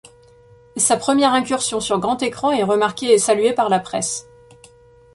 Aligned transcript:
Sa 0.77 0.97
première 0.97 1.33
incursion 1.33 1.79
sur 1.79 1.99
grand 1.99 2.23
écran 2.23 2.49
est 2.51 2.63
remarquée 2.63 3.13
et 3.13 3.19
saluée 3.19 3.53
par 3.53 3.69
la 3.69 3.79
presse. 3.79 4.27